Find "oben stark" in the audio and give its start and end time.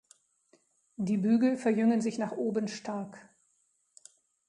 2.31-3.29